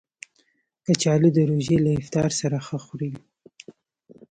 [0.85, 3.11] کچالو د روژې له افطار سره ښه خوري